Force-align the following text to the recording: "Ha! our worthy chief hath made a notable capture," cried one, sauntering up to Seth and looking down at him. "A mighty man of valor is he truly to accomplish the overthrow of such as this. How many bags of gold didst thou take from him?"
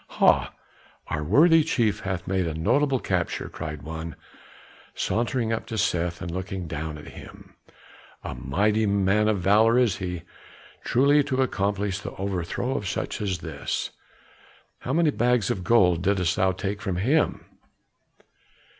"Ha! 0.17 0.51
our 1.09 1.23
worthy 1.23 1.63
chief 1.63 1.99
hath 1.99 2.25
made 2.25 2.47
a 2.47 2.55
notable 2.55 2.99
capture," 2.99 3.49
cried 3.49 3.83
one, 3.83 4.15
sauntering 4.95 5.53
up 5.53 5.67
to 5.67 5.77
Seth 5.77 6.23
and 6.23 6.31
looking 6.31 6.67
down 6.67 6.97
at 6.97 7.09
him. 7.09 7.53
"A 8.23 8.33
mighty 8.33 8.87
man 8.87 9.27
of 9.27 9.41
valor 9.41 9.77
is 9.77 9.97
he 9.97 10.23
truly 10.83 11.23
to 11.25 11.43
accomplish 11.43 11.99
the 11.99 12.15
overthrow 12.15 12.75
of 12.75 12.87
such 12.87 13.21
as 13.21 13.37
this. 13.45 13.91
How 14.79 14.93
many 14.93 15.11
bags 15.11 15.51
of 15.51 15.63
gold 15.63 16.01
didst 16.01 16.35
thou 16.35 16.51
take 16.51 16.81
from 16.81 16.95
him?" 16.95 17.45